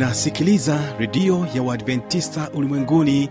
[0.00, 3.28] unasikiliza redio ya uadventista ulimwenguni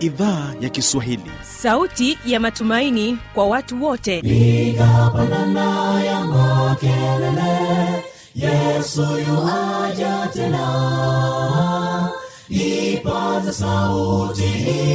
[0.00, 1.30] idhaa ya kiswahili.
[1.42, 4.22] Sauti ya matumaini kwa watu wote.
[4.22, 8.04] Piga pandana ya makelele
[8.34, 12.10] yesu yuaja tena.
[12.48, 14.44] Ipaza sauti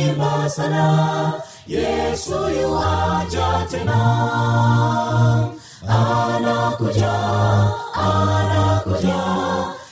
[0.10, 1.34] imba sana
[1.68, 2.32] yesu
[2.62, 4.00] yuaja tena.
[5.88, 7.12] Anakuja
[7.94, 9.49] anakuja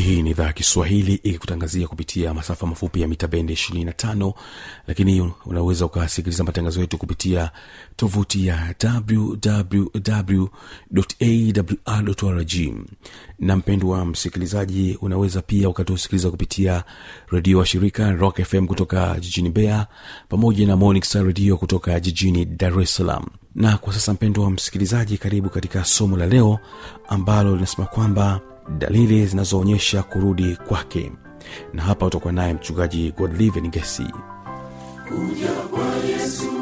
[0.00, 4.32] hii ni idhaa ya kiswahili ikikutangazia kupitia masafa mafupi ya mita bende 25
[4.86, 7.50] lakini unaweza ukasikiliza matangazo yetu kupitia
[7.96, 8.74] tovuti ya
[11.86, 12.52] wwwawrrg
[13.38, 16.84] na mpendwa msikilizaji unaweza pia ukatusikiliza kupitia
[17.30, 19.86] redio wa shirika rock fm kutoka jijini bea
[20.28, 23.24] pamoja na morning redio kutoka jijini dar es salaam.
[23.54, 26.58] Na kwa sasa mpendwa wa msikilizaji karibu katika somo la leo
[27.08, 28.40] ambalo linasema kwamba
[28.78, 31.12] dalili zinazoonyesha kurudi kwake.
[31.72, 34.06] Na hapa utakuwa naye mchungaji godliven gesi
[35.08, 36.57] kuja kwa yesu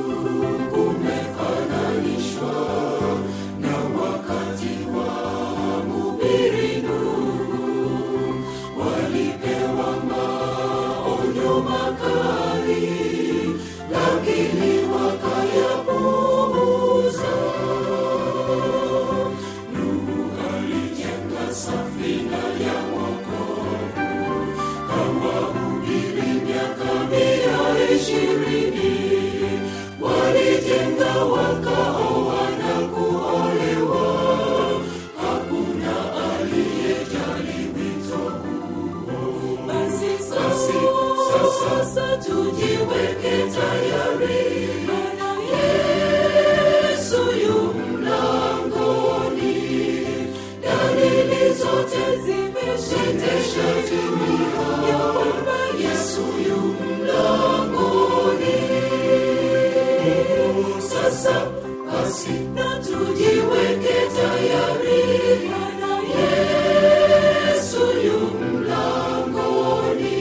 [61.27, 61.51] sasa
[61.87, 65.03] basi na tujiweke tayari.
[65.51, 70.21] Maana yesu yu mlangoni.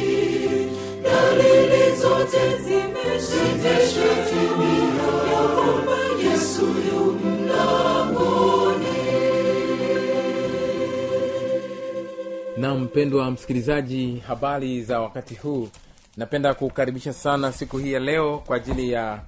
[1.04, 3.88] Dalili zote zimeshatimia
[5.32, 9.02] ya kwamba yesu yu mlangoni.
[12.58, 15.70] Na mpendwa msikilizaji habari za wakati huu.
[16.18, 19.20] Napenda kukaribisha sana siku hii ya leo kwa ajili ya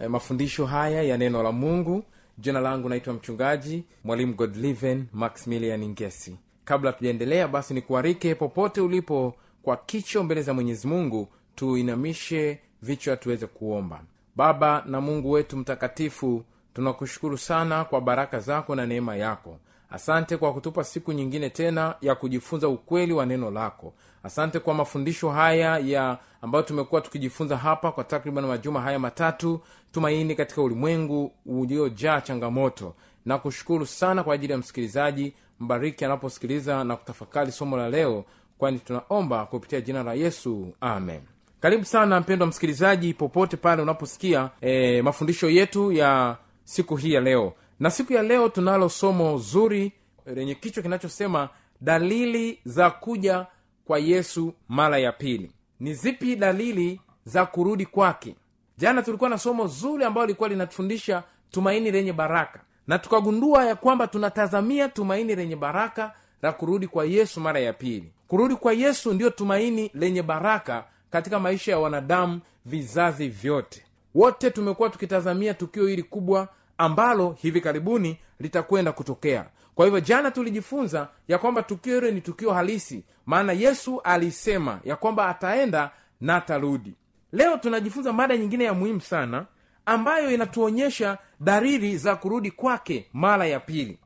[0.00, 2.04] eh, mafundisho haya ya neno la mungu.
[2.38, 6.36] Jina langu naitwa mchungaji mwalimu godliven maximilian ngesi.
[6.64, 13.46] Kabla tujaendelea basi nikuarike popote ulipo kwa kicho mbele za mwenyezi mungu tuinamishe vichwa tuweze
[13.46, 14.00] kuomba.
[14.36, 16.44] Baba na mungu wetu mtakatifu
[16.74, 19.58] tunakushukuru sana kwa baraka zako na neema yako.
[19.90, 23.92] Asante kwa kutupa siku nyingine tena ya kujifunza ukweli wa neno lako
[24.22, 29.60] asante kwa mafundisho haya ya ambayo tumekuwa tukijifunza hapa kwa takriban majuma haya matatu
[29.92, 32.94] tumaini katika ulimwengu uliojaa changamoto.
[33.26, 35.32] Na kushukuru sana kwa ajili ya msikilizaji.
[35.60, 38.24] Mbariki anaposikiliza na kutafakari somo la leo
[38.58, 40.72] kwani tunaomba kupitia jina la yesu.
[40.80, 41.20] Amen.
[41.60, 47.52] Karibu sana mpendwa msikilizaji popote pale unaposikia e, mafundisho yetu ya siku hii ya leo.
[47.80, 49.92] Na siku ya leo tunalo somo zuri
[50.26, 51.48] lenye kichwa kinachosema
[51.80, 53.46] dalili za kuja
[53.90, 55.50] kwa yesu mara ya pili.
[55.80, 58.34] Ni zipi dalili za kurudi kwake?
[58.78, 62.60] Jana tulikuwa na somo zuri ambalo lilikuwa linatufundisha tumaini lenye baraka.
[62.86, 68.12] Na tukagundua ya kwamba tunatazamia tumaini lenye baraka la kurudi kwa yesu mara ya pili.
[68.28, 73.82] Kurudi kwa yesu ndiyo tumaini lenye baraka katika maisha ya wanadamu vizazi vyote.
[74.14, 76.48] Wote tumekuwa tukitazamia tukio hili kubwa
[76.78, 82.52] ambalo hivi karibuni litakwenda kutokea kwa hivyo jana tulijifunza ya kwamba tukio hilo ni tukio
[82.52, 83.04] halisi.
[83.26, 85.90] Maana yesu alisema ya kwamba ataenda
[86.20, 86.94] na atarudi.
[87.32, 89.46] Leo tunajifunza mada nyingine ya muhimu sana
[89.86, 93.98] ambayo inatuonyesha dalili za kurudi kwake mara ya pili.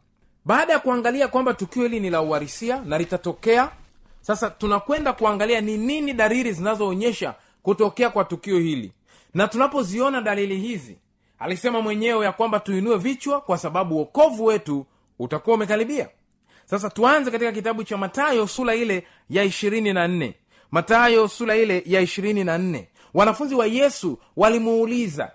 [0.44, 3.70] Baada ya kuangalia kwamba tukio hili ni la uharisia na litatokea
[4.20, 8.92] sasa tunakwenda kuangalia ni nini dalili zinazoonyesha kutokea kwa tukio hili.
[9.34, 10.98] Na tunapoziona dalili hizi
[11.38, 14.86] alisema mwenyewe ya kwamba tuinue vichwa kwa sababu wokovu wetu
[15.18, 16.08] utakuwa umekaribia.
[16.64, 20.34] Sasa tuanze katika kitabu cha matayo sura ile ya ishirini na nne.
[20.70, 22.88] Matayo sura ile ya ishirini na nne.
[23.14, 25.30] Wanafunzi wa yesu walimuuliza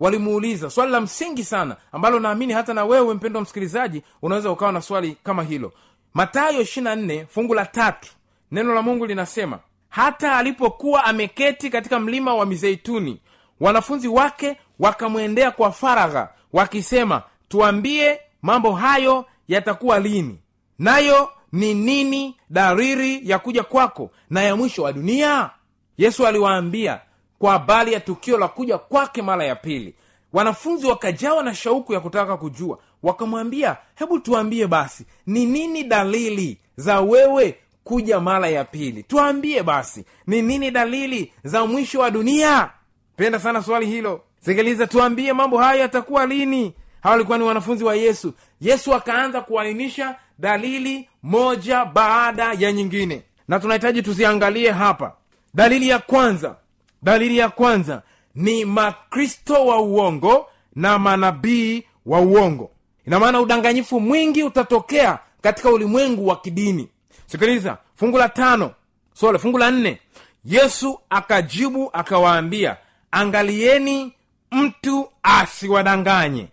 [0.00, 4.72] walimuuliza swali la msingi sana ambalo naamini hata na wewe mpendo wa msikilizaji unaweza ukawa
[4.72, 5.72] na swali kama hilo.
[6.14, 8.08] Matayo 24 fungu la tatu.
[8.50, 13.20] Neno la mungu linasema hata alipokuwa ameketi katika mlima wa mizeituni
[13.60, 20.38] wanafunzi wake wakamwendea kwa faragha wakisema tuambie mambo hayo yatakuwa lini?
[20.78, 25.50] Nayo ni nini dariri ya kuja kwako na ya mwisho wa dunia?
[25.98, 27.00] Yesu aliwaambia
[27.38, 29.94] kwa habari ya tukio la kuja kwake mara ya pili.
[30.32, 32.78] Wanafunzi wakajawa na shauku ya kutaka kujua.
[33.02, 39.02] Wakamwambia hebu tuambie basi ni nini dalili za wewe kuja mara ya pili?
[39.02, 42.70] Tuambie basi ni nini dalili za mwisho wa dunia?
[43.16, 44.20] Penda sana swali hilo.
[44.40, 46.74] Sikiliza tuambie mambo hayo yatakuwa lini
[47.04, 48.32] hawa walikuwa ni wanafunzi wa yesu.
[48.60, 53.22] Yesu akaanza kuainisha dalili moja baada ya nyingine.
[53.48, 55.12] Na tunahitaji tuziangalie hapa.
[55.54, 56.56] Dalili ya kwanza.
[57.02, 58.02] Dalili ya kwanza
[58.34, 60.46] ni makristo wa uongo
[60.76, 62.70] na manabii wa uongo.
[63.06, 66.88] Ina maana udanganyifu mwingi utatokea katika ulimwengu wa kidini.
[67.26, 68.70] Sikiliza fungu la tano.
[69.14, 69.98] Sole fungu la nne.
[70.44, 72.76] Yesu akajibu akawaambia
[73.10, 74.12] angalieni
[74.52, 76.48] mtu asiwadanganye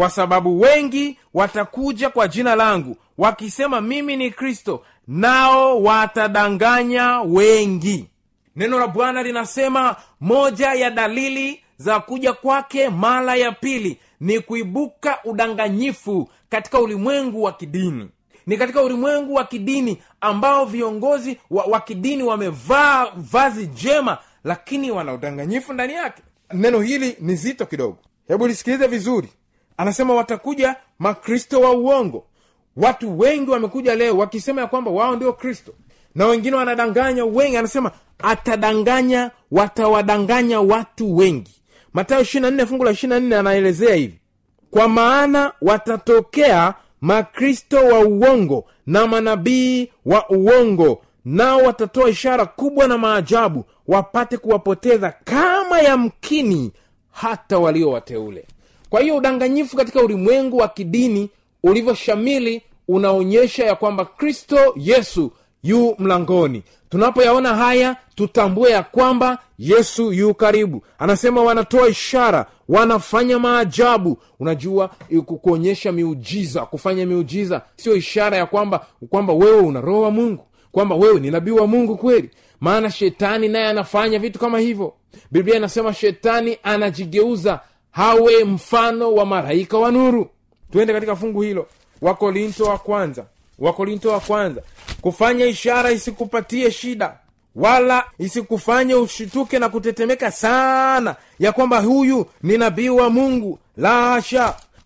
[0.00, 8.06] kwa sababu wengi watakuja kwa jina langu wakisema mimi ni kristo nao watadanganya wengi.
[8.56, 15.18] Neno la bwana linasema moja ya dalili za kuja kwake mara ya pili ni kuibuka
[15.24, 18.08] udanganyifu katika ulimwengu wa kidini.
[18.46, 25.12] Ni katika ulimwengu wa kidini ambao viongozi wa, wa kidini wamevaa vazi jema lakini wana
[25.14, 26.22] udanganyifu ndani yake.
[26.52, 27.98] Neno hili ni zito kidogo.
[28.28, 29.28] Hebu lisikilize vizuri
[29.80, 32.24] anasema watakuja makristo wa uongo.
[32.76, 35.72] Watu wengi wamekuja leo wakisema ya kwamba wao ndio kristo.
[36.14, 37.56] Na wengine wanadanganya wengi.
[37.56, 41.62] Anasema atadanganya watawadanganya watu wengi.
[41.92, 44.20] Matayo 24 fungu la 24 anaelezea hivi.
[44.70, 52.98] Kwa maana watatokea makristo wa uongo na manabii wa uongo nao watatoa ishara kubwa na
[52.98, 56.72] maajabu wapate kuwapoteza kama yamkini
[57.10, 58.46] hata walio wateule
[58.90, 61.30] kwa hiyo udanganyifu katika ulimwengu wa kidini
[61.62, 65.32] ulivyoshamili unaonyesha ya kwamba kristo yesu
[65.62, 66.62] yu mlangoni.
[66.88, 70.82] Tunapoyaona haya tutambue ya kwamba yesu yu karibu.
[70.98, 74.18] Anasema wanatoa ishara wanafanya maajabu.
[74.40, 74.90] Unajua
[75.26, 80.44] ku- kuonyesha miujiza kufanya miujiza sio ishara ya kwamba kwamba wewe una roho wa mungu
[80.72, 82.30] kwamba wewe ni nabii wa mungu kweli.
[82.60, 84.92] Maana shetani naye anafanya vitu kama hivyo.
[85.30, 87.60] Biblia inasema shetani anajigeuza
[87.90, 90.30] hawe mfano wa malaika wa nuru.
[90.72, 91.66] Twende katika fungu hilo.
[92.02, 93.24] Wakorinto wa kwanza.
[93.58, 94.62] Wakorinto wa kwanza.
[95.00, 97.16] Kufanya ishara isikupatie shida
[97.54, 103.58] wala isikufanye ushituke na kutetemeka sana ya kwamba huyu ni nabii wa mungu.
[103.76, 104.22] La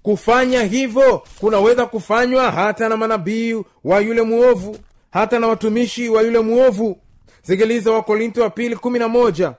[0.03, 4.77] kufanya hivyo kunaweza kufanywa hata na manabii wa yule mwovu
[5.12, 6.99] hata na watumishi wa yule mwovu.
[7.43, 9.53] Sikiliza wakorinto wa pili kumi na moja.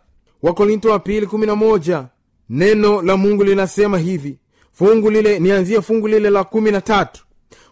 [0.43, 2.05] Wakorinto wa pili kumi na moja
[2.49, 4.37] neno la mungu linasema hivi.
[4.73, 7.21] Fungu lile nianzie fungu lile la kumi na tatu.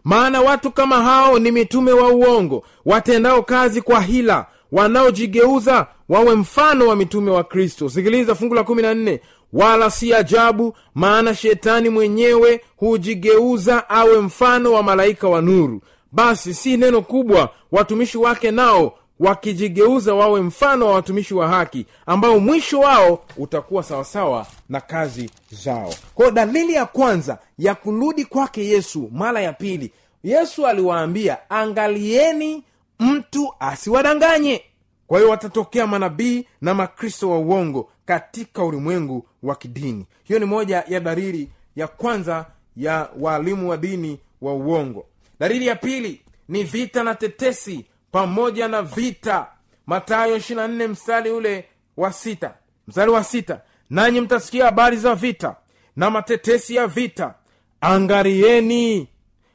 [0.03, 6.87] Maana watu kama hao ni mitume wa uongo watendao kazi kwa hila wanaojigeuza wawe mfano
[6.87, 7.89] wa mitume wa kristo.
[7.89, 9.21] Sikiliza fungu la kumi na nne.
[9.53, 15.81] Wala si ajabu maana shetani mwenyewe hujigeuza awe mfano wa malaika wa nuru.
[16.11, 22.39] Basi si neno kubwa watumishi wake nao wakijigeuza wawe mfano wa watumishi wa haki ambao
[22.39, 25.93] mwisho wao utakuwa sawasawa na kazi zao.
[26.15, 29.91] Kwayo dalili ya kwanza ya kurudi kwake yesu mara ya pili
[30.23, 32.63] yesu aliwaambia angalieni
[32.99, 34.61] mtu asiwadanganye.
[35.07, 40.05] Kwa hiyo watatokea manabii na makristo wa uongo katika ulimwengu wa kidini.
[40.23, 42.45] Hiyo ni moja ya dalili ya kwanza
[42.77, 45.05] ya waalimu wa dini wa uongo.
[45.39, 49.47] Dalili ya pili ni vita na tetesi pamoja na vita
[49.87, 51.65] matayo 24 mstari ule
[51.97, 52.53] wa sita.
[52.87, 53.61] Mstari wa sita.
[53.89, 55.55] Nanyi mtasikia habari za vita
[55.95, 57.33] na matetesi ya vita.
[57.81, 59.07] Angalieni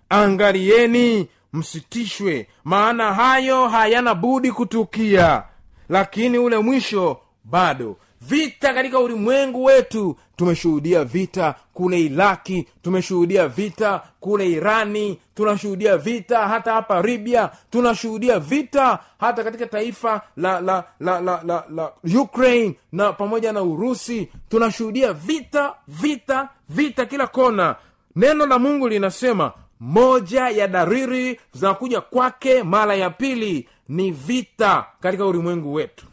[0.09, 5.43] angalieni msitishwe maana hayo hayana budi kutukia.
[5.89, 10.17] Lakini ule mwisho bado vita katika ulimwengu wetu.
[10.37, 18.99] Tumeshuhudia vita kule iraki tumeshuhudia vita kule irani tunashuhudia vita hata hapa libya tunashuhudia vita
[19.21, 24.29] hata katika taifa la la la la, la, la ukraine na pamoja na urusi.
[24.49, 27.77] Tunashuhudia vita vita vita kila kona.
[28.17, 34.85] Neno la mungu linasema moja ya dariri za kuja kwake mara ya pili ni vita
[35.01, 36.07] katika ulimwengu wetu.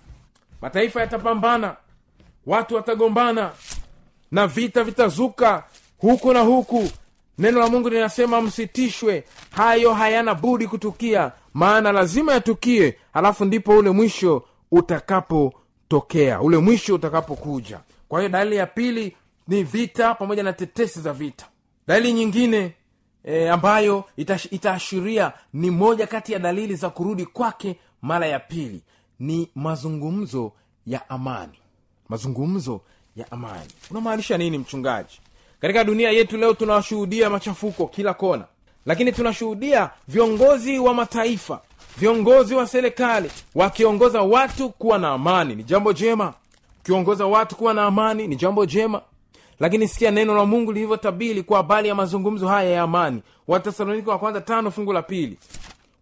[0.62, 1.75] Mataifa yatapambana
[2.45, 3.51] watu watagombana
[4.31, 5.63] na vita vitazuka
[5.97, 6.89] huku na huku.
[7.37, 9.23] Neno la mungu linasema msitishwe.
[9.51, 12.97] Hayo hayana budi kutukia maana lazima yatukie.
[13.13, 17.79] Halafu ndipo ule mwisho utakapotokea ule mwisho utakapokuja.
[18.09, 19.15] Kwa hiyo dalili ya pili
[19.47, 21.45] ni vita pamoja na tetesi za vita.
[21.87, 22.73] Dalili nyingine
[23.23, 24.03] e, ambayo
[24.51, 28.81] itaashiria ni moja kati ya dalili za kurudi kwake mara ya pili
[29.19, 30.51] ni mazungumzo
[30.85, 31.59] ya amani
[32.09, 32.81] mazungumzo
[33.15, 33.69] ya amani.
[33.91, 35.19] Unamaanisha nini mchungaji?
[35.62, 38.45] Katika dunia yetu leo tunashuhudia machafuko kila kona
[38.85, 41.62] lakini tunashuhudia viongozi wa mataifa
[41.97, 45.55] viongozi wa serikali wakiongoza watu kuwa na amani.
[45.55, 46.33] Ni jambo jema.
[46.81, 49.01] Ukiongoza watu kuwa na amani ni jambo jema.
[49.59, 53.21] Lakini sikia neno la mungu lilivyotabili kwa habari ya mazungumzo haya ya amani.
[53.47, 55.38] Watesaloniki wa kwanza tano fungu la pili.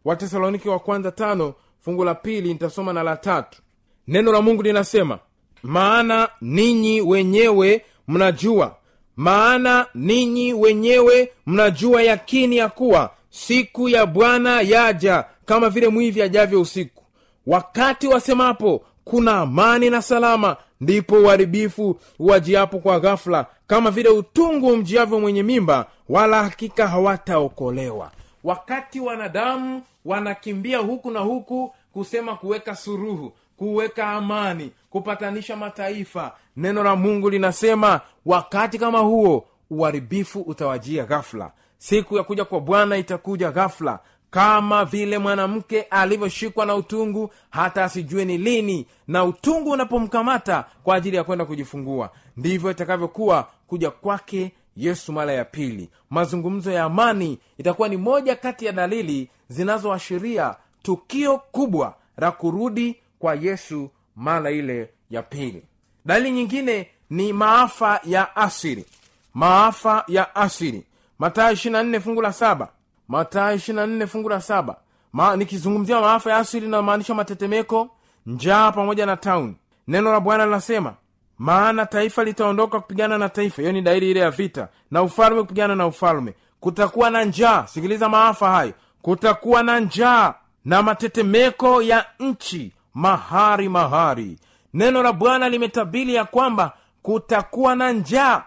[0.06, 3.62] Watesaloniki wa kwanza tano fungu la pili nitasoma na la tatu.
[4.08, 5.20] Neno la mungu linasema
[5.64, 8.76] maana ninyi wenyewe mnajua.
[9.16, 16.62] Maana ninyi wenyewe mnajua yakini ya kuwa siku ya bwana yaja kama vile mwivi ajavyo
[16.62, 17.04] usiku.
[17.48, 25.20] Wakati wasemapo kuna amani na salama ndipo uharibifu uwajiapo kwa ghafula kama vile utungu mjiavyo
[25.20, 28.12] mwenye mimba wala hakika hawataokolewa.
[28.44, 36.36] Wakati wanadamu wanakimbia huku na huku kusema kuweka suruhu kuweka amani kupatanisha mataifa.
[36.58, 42.98] Neno la mungu linasema wakati kama huo uharibifu utawajia ghafula siku ya kuja kwa bwana
[42.98, 44.00] itakuja ghafula
[44.32, 51.18] kama vile mwanamke alivyoshikwa na utungu hata asijue ni lini na utungu unapomkamata kwa ajili
[51.18, 52.10] ya kwenda kujifungua.
[52.38, 55.90] Ndivyo itakavyokuwa kuja kwake yesu mara ya pili.
[56.10, 63.36] Mazungumzo ya amani itakuwa ni moja kati ya dalili zinazoashiria tukio kubwa la kurudi kwa
[63.36, 65.64] yesu mara ile ya pili.
[66.06, 68.86] Dalili nyingine ni maafa ya asiri
[69.34, 70.84] maafa ya asiri
[71.20, 72.70] matayo 24 fungu la saba.
[73.08, 74.76] Matayo 24 fungu la saba.
[75.14, 77.90] Ma, nikizungumzia maafa ya asiri inamaanisha matetemeko
[78.26, 79.56] njaa pamoja na tauni
[79.88, 80.94] neno la bwana linasema
[81.38, 83.62] maana taifa litaondoka kupigana na taifa.
[83.62, 84.68] Hiyo ni dairi ile ya vita.
[84.92, 86.34] Na ufalme kupigana na ufalme.
[86.60, 87.68] Kutakuwa na njaa.
[87.68, 88.74] Sikiliza maafa hayo.
[89.02, 90.34] Kutakuwa na njaa
[90.66, 94.38] na matetemeko ya nchi mahari mahari.
[94.74, 96.72] Neno la bwana limetabili ya kwamba
[97.02, 98.44] kutakuwa na njaa.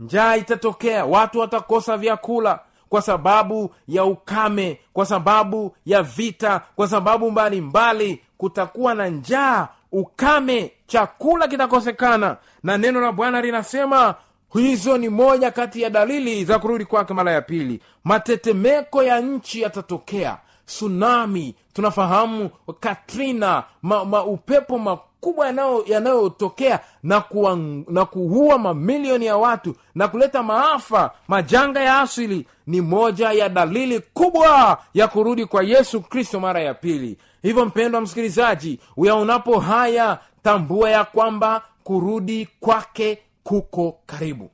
[0.00, 7.30] Njaa itatokea watu watakosa vyakula kwa sababu ya ukame kwa sababu ya vita kwa sababu
[7.30, 12.36] mbalimbali mbali, kutakuwa na njaa ukame chakula kitakosekana.
[12.62, 14.14] Na neno la bwana linasema
[14.52, 17.80] hizo ni moja kati ya dalili za kurudi kwake mara ya pili.
[18.04, 21.54] Matetemeko ya nchi yatatokea tsunami.
[21.72, 27.56] Tunafahamu katrina ma, ma upepo makubwa yanayo- yanayotokea na, kuwa,
[27.88, 31.10] na kuua mamilioni ya watu na kuleta maafa.
[31.28, 36.74] Majanga ya asili ni moja ya dalili kubwa ya kurudi kwa yesu kristo mara ya
[36.74, 37.18] pili.
[37.42, 44.50] Hivyo mpendwa msikilizaji uyaonapo haya tambua ya kwamba kurudi kwake kuko karibu.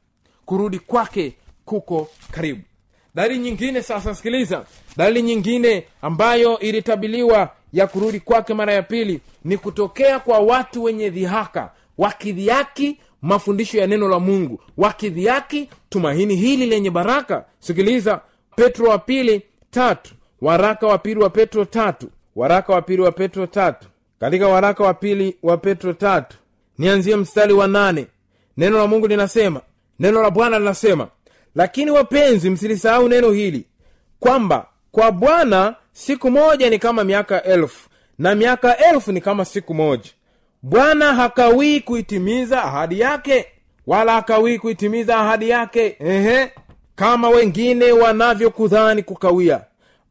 [0.47, 2.63] Kurudi kwake kuko karibu
[3.15, 4.65] dalili nyingine sasa sikiliza.
[4.97, 11.11] Dalili nyingine ambayo ilitabiliwa ya kurudi kwake mara ya pili ni kutokea kwa watu wenye
[11.11, 17.45] dhihaka wakidhiaki mafundisho ya neno la mungu wakidhiaki tumaini hili lenye baraka.
[17.59, 18.21] Sikiliza
[18.57, 23.47] petro wa pili tatu waraka wa pili wa petro tatu waraka wa pili wa petro
[23.47, 23.89] tatu.
[24.21, 26.37] Katika waraka wa pili wa petro tatu
[26.79, 28.07] nianzie mstari wa nane.
[28.57, 29.61] Neno la mungu linasema
[29.99, 31.09] neno la bwana linasema
[31.55, 33.65] lakini wapenzi msilisahau neno hili
[34.21, 37.89] kwamba kwa bwana siku moja ni kama miaka elfu
[38.19, 40.11] na miaka elfu ni kama siku moja
[40.63, 43.47] bwana hakawii kuitimiza ahadi yake
[43.87, 46.53] wala hakawii kuitimiza ahadi yake ehe
[46.97, 49.61] kama wengine wanavyokudhani kukawia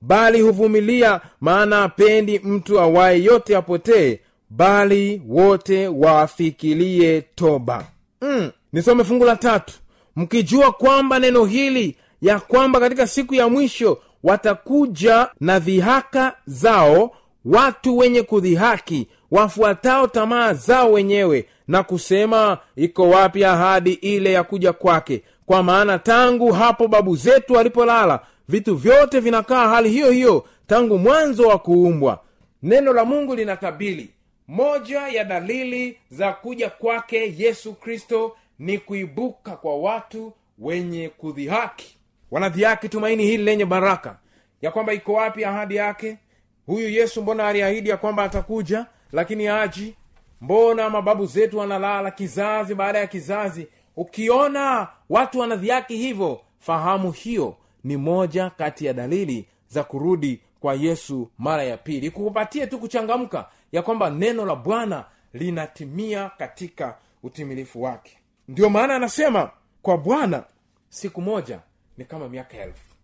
[0.01, 4.19] bali huvumilia maana apendi mtu awaye yote apotee
[4.50, 7.86] bali wote wafikilie toba
[8.22, 8.51] mm.
[8.74, 9.74] nisome fungu la tatu
[10.19, 17.11] mkijua kwamba neno hili ya kwamba katika siku ya mwisho watakuja na dhihaka zao
[17.45, 24.73] watu wenye kudhihaki wafuatao tamaa zao wenyewe na kusema iko wapi ahadi ile ya kuja
[24.73, 25.23] kwake?
[25.45, 31.47] Kwa maana tangu hapo babu zetu walipolala vitu vyote vinakaa hali hiyo hiyo tangu mwanzo
[31.47, 32.19] wa kuumbwa.
[32.63, 34.09] Neno la mungu linatabili
[34.47, 41.98] moja ya dalili za kuja kwake yesu kristo ni kuibuka kwa watu wenye kudhihaki.
[42.32, 44.18] Wanadhihaki tumaini hili lenye baraka
[44.62, 46.18] ya kwamba iko wapi ahadi yake?
[46.66, 49.96] Huyu yesu mbona aliahidi ya kwamba atakuja lakini aji
[50.42, 53.68] mbona mababu zetu wanalala kizazi baada ya kizazi?
[53.96, 61.30] Ukiona watu wanadhihaki hivyo fahamu hiyo ni moja kati ya dalili za kurudi kwa yesu
[61.38, 62.12] mara ya pili.
[62.12, 68.18] Kukupatie tu kuchangamka ya kwamba neno la bwana linatimia katika utimilifu wake
[68.50, 69.51] ndio maana anasema
[69.82, 70.44] kwa bwana
[70.89, 71.60] siku moja
[71.98, 72.96] ni kama miaka elfu.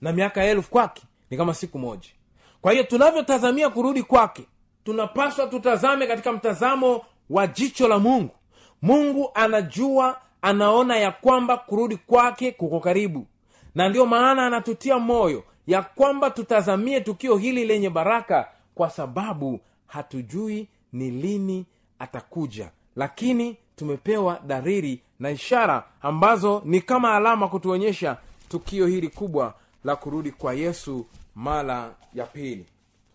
[0.00, 2.08] Na miaka elfu kwake ni kama siku moja.
[2.60, 4.42] Kwa hiyo tunavyotazamia kurudi kwake
[4.84, 8.34] tunapaswa tutazame katika mtazamo wa jicho la mungu.
[8.82, 13.26] Mungu anajua anaona ya kwamba kurudi kwake kuko karibu.
[13.74, 20.68] Na ndiyo maana anatutia moyo ya kwamba tutazamie tukio hili lenye baraka kwa sababu hatujui
[20.92, 21.66] ni lini
[21.98, 22.70] atakuja.
[22.96, 28.16] Lakini tumepewa dariri na ishara ambazo ni kama alama kutuonyesha
[28.48, 29.54] tukio hili kubwa
[29.84, 32.66] la kurudi kwa yesu mara ya pili.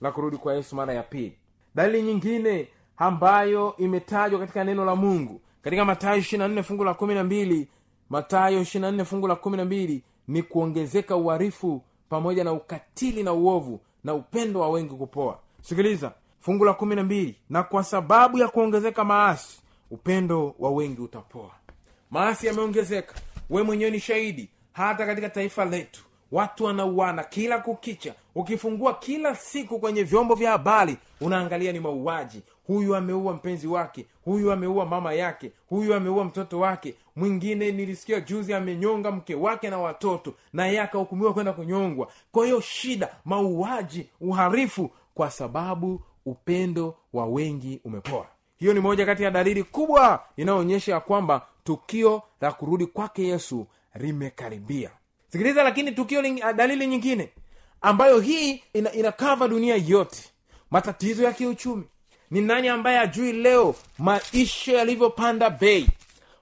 [0.01, 1.33] La kurudi kwa yesu mara ya pili.
[1.75, 7.65] Dalili nyingine ambayo imetajwa katika neno la mungu katika matayo 24 fungu la 12
[8.09, 14.59] matayo 24 fungu la 12 ni kuongezeka uharifu pamoja na ukatili na uovu na upendo
[14.59, 15.39] wa wengi kupoa.
[15.61, 19.61] Sikiliza fungu la 12 na kwa sababu ya kuongezeka maasi
[19.91, 21.51] upendo wa wengi utapoa.
[22.11, 23.15] Maasi yameongezeka.
[23.49, 24.49] We mwenyewe ni shahidi.
[24.73, 28.13] Hata katika taifa letu watu wanauana kila kukicha.
[28.35, 32.41] Ukifungua kila siku kwenye vyombo vya habari unaangalia ni mauaji.
[32.67, 36.95] Huyu ameua mpenzi wake huyu ameua mama yake huyu ameua mtoto wake.
[37.15, 42.07] Mwingine nilisikia juzi amenyonga mke wake na watoto na yeye akahukumiwa kwenda kunyongwa.
[42.31, 48.27] Kwa hiyo shida mauaji uharifu kwa sababu upendo wa wengi umepoa
[48.59, 53.67] hiyo ni moja kati ya dalili kubwa inayoonyesha ya kwamba tukio la kurudi kwake yesu
[53.95, 54.89] limekaribia.
[55.31, 57.29] Sikiliza lakini tukio ling, dalili nyingine
[57.81, 60.23] ambayo hii ina, inakava dunia yote.
[60.71, 61.83] Matatizo ya kiuchumi.
[62.31, 65.87] Ni nani ambaye ajui leo maisha yalivyopanda bei?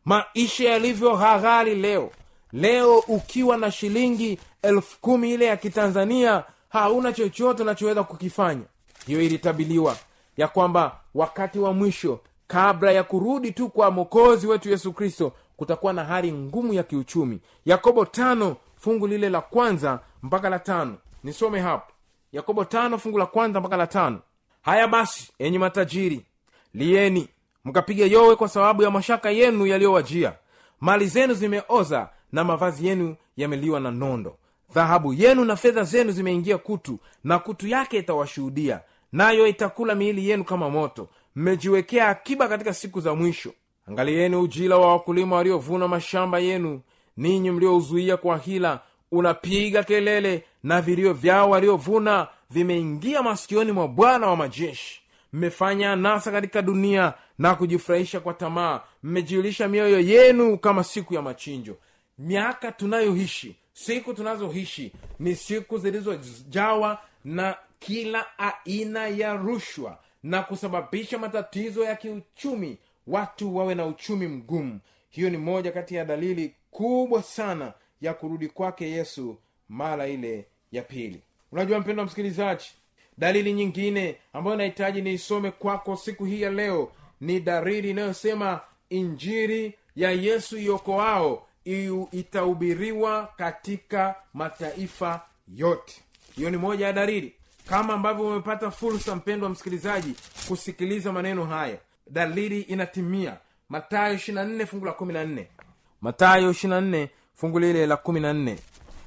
[0.05, 2.11] Maisha yalivyo ghali leo.
[2.53, 8.63] Leo ukiwa na shilingi elfu kumi ile ya kitanzania hauna chochote unachoweza kukifanya.
[9.07, 9.97] Hiyo ilitabiliwa
[10.37, 15.93] ya kwamba wakati wa mwisho kabla ya kurudi tu kwa mokozi wetu yesu kristo kutakuwa
[15.93, 17.39] na hali ngumu ya kiuchumi.
[17.65, 20.97] Yakobo tano fungu lile la kwanza mpaka la tano.
[21.23, 21.93] Nisome hapo.
[22.31, 24.19] Yakobo tano fungu la kwanza mpaka la tano.
[24.61, 26.25] Haya basi enyi matajiri
[26.73, 27.27] lieni
[27.65, 30.33] mkapiga yowe kwa sababu ya mashaka yenu yaliyowajia.
[30.79, 34.37] Mali zenu zimeoza na mavazi yenu yameliwa na nondo.
[34.73, 38.79] Dhahabu yenu na fedha zenu zimeingia kutu na kutu yake itawashuhudia
[39.11, 41.09] nayo itakula miili yenu kama moto.
[41.35, 43.53] Mmejiwekea akiba katika siku za mwisho.
[43.87, 46.81] Angalieni ujila wa wakulima waliovuna mashamba yenu.
[47.17, 48.79] Ninyi mliouzuia kwa hila
[49.11, 55.01] unapiga kelele na vilio vyao waliovuna vimeingia masikioni mwa bwana wa majeshi.
[55.33, 58.81] Mmefanya anasa katika dunia na kujifurahisha kwa tamaa.
[59.03, 61.77] Mmejiulisha mioyo yenu kama siku ya machinjo.
[62.17, 71.83] Miaka tunayoishi siku tunazoishi ni siku zilizojawa na kila aina ya rushwa na kusababisha matatizo
[71.83, 74.79] ya kiuchumi watu wawe na uchumi mgumu.
[75.09, 79.37] Hiyo ni moja kati ya dalili kubwa sana ya kurudi kwake yesu
[79.69, 81.21] mara ile ya pili.
[81.51, 82.65] Unajua mpendo wa msikilizaji
[83.17, 90.11] dalili nyingine ambayo nahitaji niisome kwako siku hii ya leo ni dalili inayosema injiri ya
[90.11, 91.47] yesu iokoao
[92.11, 95.21] itahubiriwa katika mataifa
[95.55, 96.01] yote
[96.37, 97.33] hiyo ni moja ya dalili.
[97.69, 100.15] Kama ambavyo umepata fursa mpendo wa msikilizaji
[100.47, 101.77] kusikiliza maneno haya.
[102.09, 103.37] Dalili inatimia.
[103.69, 105.45] Matayo 24 fungu la 14
[106.01, 108.55] matayo 24 fungu lile la 14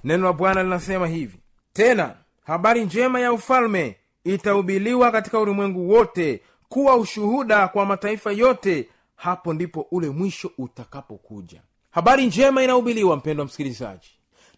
[0.05, 1.37] neno la bwana linasema hivi.
[1.73, 2.15] Tena
[2.45, 8.89] habari njema ya ufalme itahubiliwa katika ulimwengu wote kuwa ushuhuda kwa mataifa yote.
[9.17, 11.63] Hapo ndipo ule mwisho utakapokuja.
[11.91, 14.11] Habari njema inahubiliwa mpendo wa msikilizaji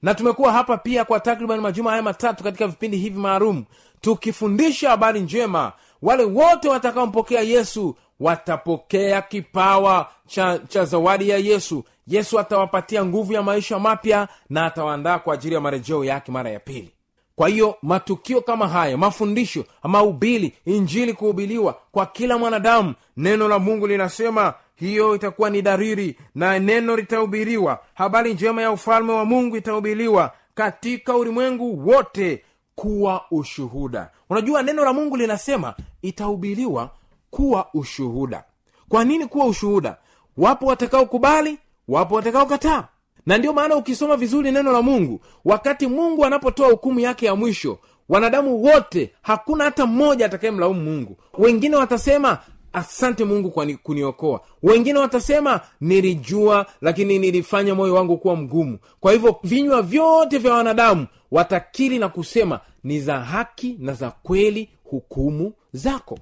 [0.02, 3.64] na tumekuwa hapa pia kwa takriban majuma haya matatu katika vipindi hivi maalum
[4.00, 5.72] tukifundisha habari njema.
[6.02, 11.84] Wale wote watakaompokea yesu watapokea kipawa cha, cha zawadi ya yesu.
[12.06, 16.60] Yesu atawapatia nguvu ya maisha mapya na atawaandaa kwa ajili ya marejeo yake mara ya
[16.60, 16.90] pili.
[17.36, 23.86] Kwa hiyo matukio kama haya mafundisho mahubili injili kuhubiliwa kwa kila mwanadamu neno la mungu
[23.86, 27.78] linasema hiyo itakuwa ni dariri na neno litahubiriwa.
[27.94, 32.42] Habari njema ya ufalme wa mungu itahubiliwa katika ulimwengu wote
[32.74, 34.10] kuwa ushuhuda.
[34.30, 36.90] Unajua neno la mungu linasema itahubiriwa
[37.30, 38.44] kuwa ushuhuda.
[38.88, 39.96] Kwa nini kuwa ushuhuda?
[40.36, 41.58] Wapo watakaokubali
[41.88, 42.84] wapo watakaokataa
[43.26, 47.78] na ndio maana ukisoma vizuri neno la mungu wakati mungu anapotoa hukumu yake ya mwisho
[48.08, 51.16] wanadamu wote hakuna hata mmoja atakayemlaumu mungu.
[51.38, 52.38] Wengine watasema
[52.72, 54.40] asante mungu kwa ni- kuniokoa.
[54.62, 58.78] Wengine watasema nilijua lakini nilifanya moyo wangu kuwa mgumu.
[59.00, 64.68] Kwa hivyo vinywa vyote vya wanadamu watakiri na kusema ni za haki na za kweli
[64.84, 66.18] hukumu zako.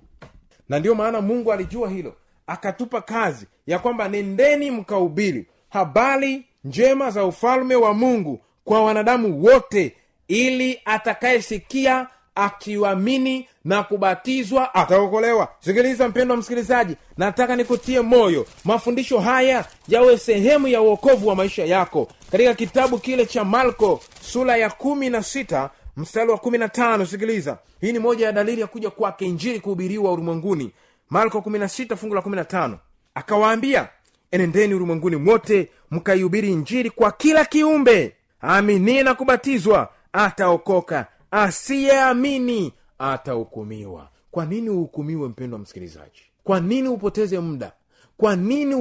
[0.68, 2.14] Na ndiyo maana mungu alijua hilo.
[2.46, 9.96] Akatupa kazi ya kwamba nendeni mkaubiri habari njema za ufalme wa mungu kwa wanadamu wote
[10.28, 14.74] ili atakayesikia akiamini na kubatizwa.
[14.74, 15.48] Ataokolewa.
[15.60, 18.46] Sikiliza mpendo wa msikilizaji nataka nikutie moyo.
[18.64, 22.08] Mafundisho haya yawe sehemu ya uokovu wa maisha yako.
[22.30, 27.06] Katika kitabu kile cha marko sura ya kumi na sita mstari wa kumi na tano
[27.06, 27.58] sikiliza.
[27.80, 30.70] Hii ni moja ya dalili ya kuja kwake injili kuhubiriwa ulimwenguni.
[31.10, 32.74] Marko 16 fungu la 15
[33.14, 33.88] akawaambia
[34.30, 38.12] enendeni ulimwenguni mwote mkaihubiri injili kwa kila kiumbe.
[38.40, 44.08] Aminie na kubatizwa ataokoka asiyeamini atahukumiwa.
[44.30, 46.22] Kwa nini uhukumiwe mpendo wa msikilizaji?
[46.44, 47.72] Kwa nini upoteze muda?
[48.16, 48.74] Kwa nini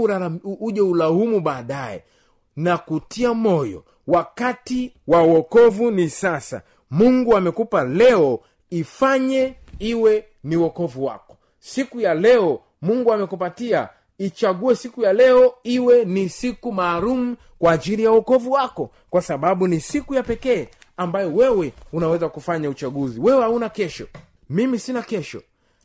[0.60, 2.04] uje ulaumu baadaye
[2.56, 3.84] na kutia moyo?
[4.08, 6.62] Wakati wa uokovu ni sasa.
[6.92, 11.38] Mungu amekupa leo ifanye iwe ni uokovu wako.
[11.60, 18.04] Siku ya leo mungu amekupatia ichague siku ya leo iwe ni siku maalum kwa ajili
[18.04, 18.92] ya uokovu wako.
[19.10, 20.68] Kwa sababu ni siku ya pekee
[21.00, 23.20] ambayo wewe unaweza kufanya uchaguzi.
[23.20, 24.08] Wewe hauna kesho.
[24.50, 25.42] Mimi sina kesho.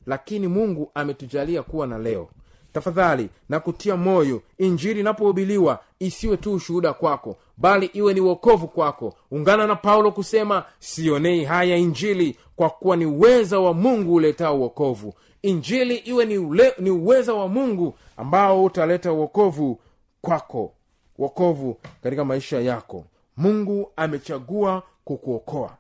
[0.07, 2.29] Lakini mungu ametujalia kuwa na leo.
[2.73, 4.43] Tafadhali na kutia moyo.
[4.59, 9.15] Injili inapohubiliwa isiwe tu ushuhuda kwako bali iwe ni uokovu kwako.
[9.31, 15.15] Ungana na paulo kusema sionei haya injili kwa kuwa ni uweza wa mungu uletao uokovu
[15.43, 19.81] injili iwe ni, ule, ni uweza wa mungu ambao utaleta uokovu
[20.21, 20.73] kwako.
[21.19, 23.05] Uokovu katika maisha yako.
[23.37, 25.77] Mungu amechagua kukuokoa.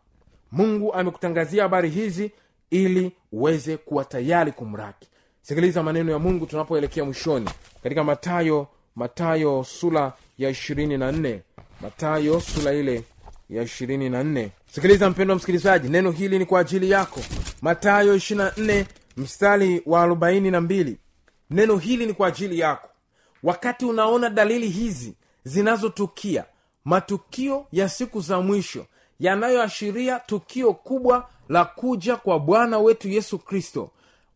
[0.52, 2.30] Mungu amekutangazia habari hizi
[2.70, 5.08] ili uweze kuwa tayari kumraki.
[5.42, 7.50] Sikiliza maneno ya mungu tunapoelekea mwishoni.
[7.82, 11.42] Katika matayo matayo sura ya ishirini na nne.
[11.80, 13.04] Matayo sura ile
[13.50, 14.50] ya ishirini na nne.
[14.72, 17.20] Sikiliza mpendo msikilizaji neno hili ni kwa ajili yako.
[17.62, 20.96] Matayo ishirina nne mstari wa arobaini na mbili.
[21.50, 22.88] Neno hili ni kwa ajili yako.
[23.42, 26.44] Wakati unaona dalili hizi zinazotukia
[26.84, 28.86] matukio ya siku za mwisho
[29.24, 33.90] yanayoashiria tukio kubwa la kuja kwa bwana wetu yesu kristo.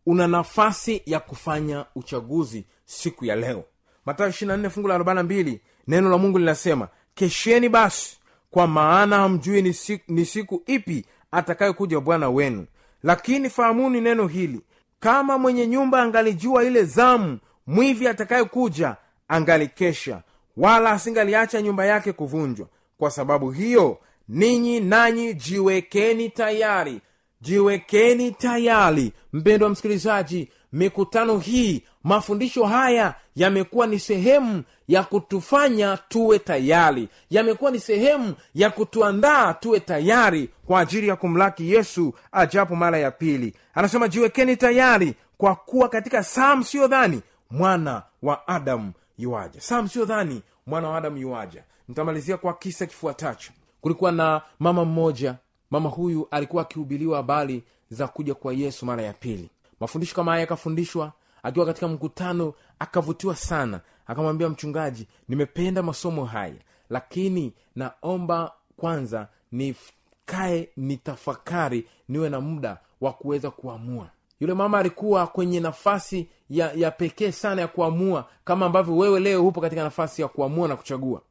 [0.07, 3.64] Una nafasi ya kufanya uchaguzi siku ya leo.
[4.07, 8.18] Matayo 24 fungu la 42 neno la mungu linasema kesheni basi
[8.51, 12.66] kwa maana hamjui ni siku, ni siku ipi atakayokuja bwana wenu.
[13.03, 14.61] Lakini fahamuni neno hili
[15.01, 18.96] kama mwenye nyumba angalijua ile zamu mwivi atakayekuja
[19.29, 20.22] angalikesha
[20.57, 22.66] wala asingaliacha nyumba yake kuvunjwa.
[22.98, 27.00] Kwa sababu hiyo ninyi nanyi jiwekeni tayari.
[27.40, 29.12] Jiwekeni tayari.
[29.32, 37.08] Mpendo wa msikilizaji mikutano hii mafundisho haya yamekuwa ni sehemu ya kutufanya tuwe tayari.
[37.30, 43.10] Yamekuwa ni sehemu ya kutuandaa tuwe tayari kwa ajili ya kumlaki yesu ajapo mara ya
[43.10, 43.54] pili.
[43.74, 49.60] Anasema jiwekeni tayari kwa kuwa katika saa msiyodhani mwana wa adamu yuaja.
[49.60, 51.64] Saa msiyodhani mwana wa adamu yuaja.
[51.88, 55.34] Nitamalizia kwa kisa kifuatacho kulikuwa na mama mmoja.
[55.70, 59.50] Mama huyu alikuwa akihubiliwa habari za kuja kwa yesu mara ya pili.
[59.80, 61.12] Mafundisho kama haya yakafundishwa
[61.42, 63.80] akiwa katika mkutano akavutiwa sana.
[64.06, 66.54] Akamwambia mchungaji nimependa masomo haya
[66.90, 74.08] lakini naomba kwanza nikae nitafakari niwe na muda wa kuweza kuamua.
[74.40, 79.42] Yule mama alikuwa kwenye nafasi ya, ya pekee sana ya kuamua kama ambavyo wewe leo
[79.42, 81.22] hupo katika nafasi ya kuamua na kuchagua.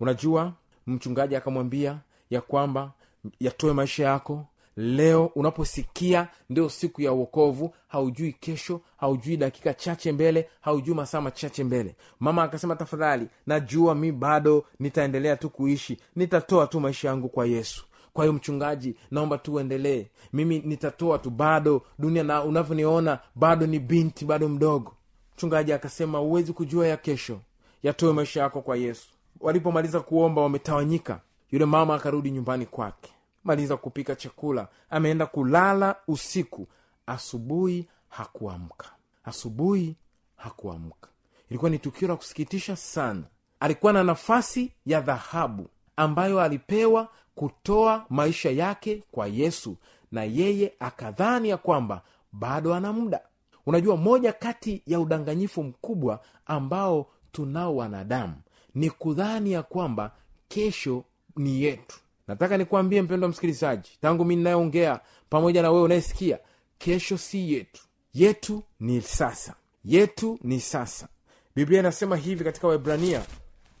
[0.00, 0.52] Unajua
[0.90, 1.98] mchungaji akamwambia
[2.30, 2.92] ya kwamba
[3.40, 4.46] yatoe maisha yako.
[4.76, 11.64] Leo unaposikia ndio siku ya uokovu haujui kesho haujui dakika chache mbele haujui masaa machache
[11.64, 11.96] mbele.
[12.20, 17.84] Mama akasema tafadhali najua mi bado nitaendelea tu kuishi nitatoa tu maisha yangu kwa yesu.
[18.12, 23.78] Kwa hiyo mchungaji naomba tu uendelee mimi nitatoa tu bado dunia na unavyoniona bado ni
[23.78, 24.94] binti bado mdogo.
[25.36, 27.40] Mchungaji akasema huwezi kujua ya kesho.
[27.82, 29.08] Yatoe maisha yako kwa yesu
[29.40, 31.20] walipomaliza kuomba wametawanyika.
[31.50, 33.12] Yule mama akarudi nyumbani kwake.
[33.44, 34.68] Maliza kupika chakula.
[34.90, 36.66] Ameenda kulala usiku.
[37.06, 38.86] Asubuhi hakuamka.
[39.24, 39.96] Asubuhi
[40.36, 41.08] hakuamka.
[41.50, 43.22] Ilikuwa ni tukio la kusikitisha sana.
[43.60, 49.76] Alikuwa na nafasi ya dhahabu ambayo alipewa kutoa maisha yake kwa yesu.
[50.12, 53.20] Na yeye akadhani ya kwamba bado ana muda.
[53.66, 58.34] Unajua moja kati ya udanganyifu mkubwa ambao tunao wanadamu
[58.74, 60.12] ni kudhani ya kwamba
[60.48, 61.04] kesho
[61.36, 61.96] ni yetu.
[62.28, 66.38] Nataka nikwambie mpendo msikilizaji tangu mi ninayeongea pamoja na wewe unayesikia
[66.78, 67.82] kesho si yetu.
[68.14, 69.54] Yetu ni sasa.
[69.84, 71.08] Yetu ni sasa.
[71.56, 73.22] Biblia inasema hivi katika waibrania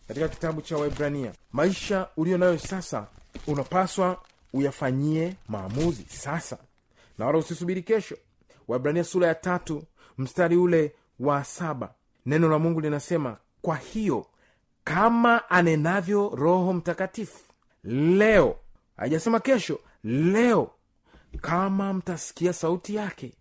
[0.08, 3.06] katika kitabu cha waibrania maisha uliyo nayo sasa
[3.46, 4.22] unapaswa
[4.52, 6.58] uyafanyie maamuzi sasa
[7.18, 8.16] na wala usisubiri kesho.
[8.68, 9.82] Waibrania sura ya tatu
[10.18, 11.94] mstari ule wa saba.
[12.26, 14.26] Neno la mungu linasema kwa hiyo
[14.84, 17.38] kama anenavyo roho mtakatifu.
[17.84, 18.56] Leo
[18.96, 20.70] hajasema kesho leo
[21.40, 23.32] kama mtasikia sauti yake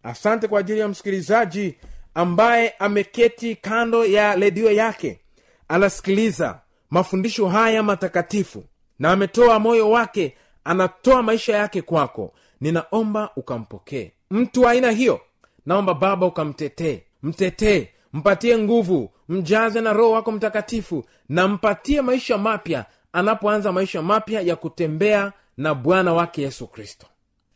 [0.02, 1.74] Asante kwa ajili ya msikilizaji
[2.14, 5.20] ambaye ameketi kando ya redio yake.
[5.68, 6.60] Anasikiliza
[6.90, 8.64] mafundisho haya matakatifu
[8.98, 12.32] na ametoa moyo wake anatoa maisha yake kwako.
[12.60, 14.12] Ninaomba ukampokee.
[14.30, 15.20] Mtu wa aina hiyo
[15.66, 22.84] naomba baba ukamtetee mtetee mpatie nguvu mjaze na roho wako mtakatifu na mpatie maisha mapya
[23.12, 27.06] anapoanza maisha mapya ya kutembea na bwana wake yesu kristo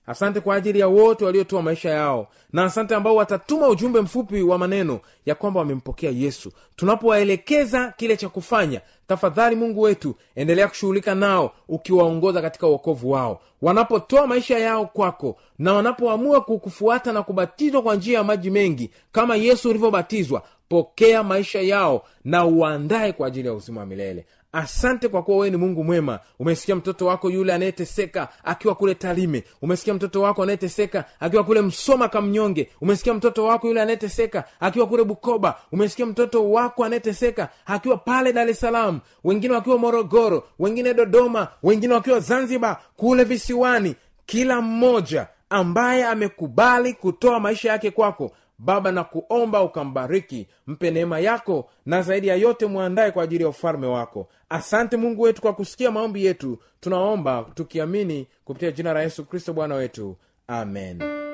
[0.06, 4.58] asante kwa ajili ya wote waliotoa maisha yao na asante ambao watatuma ujumbe mfupi wa
[4.58, 6.52] maneno ya kwamba wamempokea yesu.
[6.76, 13.40] Tunapowaelekeza kile cha kufanya tafadhali mungu wetu endelea kushughulika nao ukiwaongoza katika uokovu wao.
[13.62, 19.36] Wanapotoa maisha yao kwako na wanapoamua kukufuata na kubatizwa kwa njia ya maji mengi kama
[19.36, 25.22] yesu ulivyobatizwa pokea maisha yao na uandaye kwa ajili ya uzima wa milele asante kwa
[25.22, 26.18] kuwa wewe ni mungu mwema.
[26.38, 32.08] Umesikia mtoto wako yule anayeteseka akiwa kule talime umesikia mtoto wako anayeteseka akiwa kule msoma
[32.08, 32.68] kamnyonge.
[32.80, 35.58] Umesikia mtoto wako yule anayeteseka akiwa kule bukoba.
[35.72, 39.00] Umesikia mtoto wako anayeteseka akiwa pale dar es salaam.
[39.24, 43.94] Wengine wakiwa morogoro wengine dodoma wengine wakiwa zanzibar kule visiwani.
[44.26, 51.70] Kila mmoja ambaye amekubali kutoa maisha yake kwako baba na kuomba ukambariki mpe neema yako
[51.86, 54.28] na zaidi ya yote mwandaye kwa ajili ya ufalme wako.
[54.48, 56.58] Asante mungu wetu kwa kusikia maombi yetu.
[56.80, 60.16] Tunaomba tukiamini kupitia jina la yesu kristo bwana wetu.
[60.48, 61.25] Amen